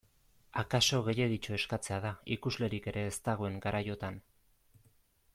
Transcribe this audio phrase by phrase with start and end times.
[0.59, 4.17] Akaso gehiegitxo eskatzea da, ikuslerik ere ez dagoen garaiotan.